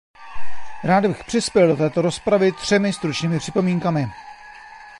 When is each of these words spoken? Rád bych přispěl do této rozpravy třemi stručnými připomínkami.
Rád 0.83 1.05
bych 1.05 1.23
přispěl 1.23 1.67
do 1.67 1.75
této 1.75 2.01
rozpravy 2.01 2.51
třemi 2.51 2.93
stručnými 2.93 3.39
připomínkami. 3.39 4.05